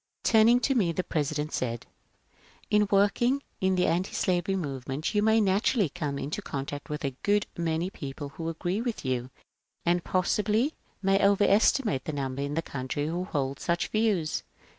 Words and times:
'"TurniDg 0.23 0.63
to 0.63 0.73
me 0.73 0.91
the 0.91 1.03
President 1.03 1.51
said," 1.53 1.85
In 2.71 2.87
work 2.89 3.21
ing 3.21 3.43
in 3.59 3.75
the 3.75 3.85
antislavery 3.85 4.55
moyement 4.55 5.13
you 5.13 5.21
may 5.21 5.39
naturaUy 5.39 5.93
come 5.93 6.17
in 6.17 6.31
contact 6.31 6.89
with 6.89 7.05
a 7.05 7.13
good 7.21 7.45
many 7.55 7.91
people 7.91 8.29
who 8.29 8.49
agree 8.49 8.81
with 8.81 9.05
you, 9.05 9.29
and 9.85 10.03
possibly 10.03 10.73
may 11.03 11.19
OYcrestimate 11.19 12.05
the 12.05 12.13
number 12.13 12.41
in 12.41 12.55
the 12.55 12.63
country 12.63 13.05
who 13.05 13.25
hold 13.25 13.59
such 13.59 13.89
views. 13.89 14.41